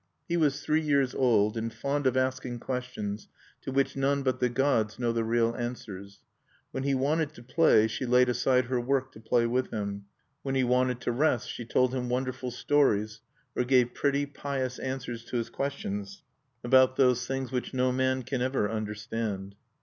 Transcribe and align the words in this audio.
He 0.27 0.35
was 0.35 0.61
three 0.63 0.81
years 0.81 1.13
old, 1.13 1.55
and 1.55 1.71
fond 1.71 2.07
of 2.07 2.17
asking 2.17 2.57
questions 2.57 3.27
to 3.61 3.71
which 3.71 3.95
none 3.95 4.23
but 4.23 4.39
the 4.39 4.49
gods 4.49 4.97
know 4.97 5.11
the 5.11 5.23
real 5.23 5.53
answers. 5.55 6.21
When 6.71 6.81
he 6.81 6.95
wanted 6.95 7.35
to 7.35 7.43
play, 7.43 7.87
she 7.87 8.07
laid 8.07 8.27
aside 8.27 8.65
her 8.65 8.81
work 8.81 9.11
to 9.11 9.19
play 9.19 9.45
with 9.45 9.69
him. 9.69 10.05
When 10.41 10.55
he 10.55 10.63
wanted 10.63 11.01
to 11.01 11.11
rest, 11.11 11.51
she 11.51 11.65
told 11.65 11.93
him 11.93 12.09
wonderful 12.09 12.49
stories, 12.49 13.21
or 13.55 13.63
gave 13.63 13.93
pretty 13.93 14.25
pious 14.25 14.79
answers 14.79 15.23
to 15.25 15.37
his 15.37 15.51
questions 15.51 16.23
about 16.63 16.95
those 16.95 17.27
things 17.27 17.51
which 17.51 17.71
no 17.71 17.91
man 17.91 18.23
can 18.23 18.41
ever 18.41 18.71
understand. 18.71 19.53